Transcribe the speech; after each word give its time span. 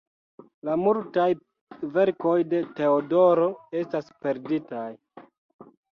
La 0.67 0.77
multaj 0.83 1.25
verkoj 1.97 2.33
de 2.55 2.61
Teodoro 2.81 3.51
estas 3.83 4.11
perditaj. 4.25 4.91